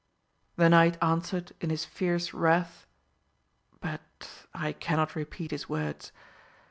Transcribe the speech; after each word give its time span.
The 0.55 0.67
knight 0.67 0.97
answered 0.99 1.51
in 1.61 1.69
his 1.69 1.85
fierce 1.85 2.33
wrath 2.33 2.87
but 3.81 4.47
I 4.51 4.71
cannot 4.73 5.13
repeat 5.15 5.51
his 5.51 5.69
words. 5.69 6.11